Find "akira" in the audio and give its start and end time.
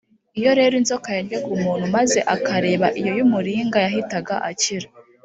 4.49-4.87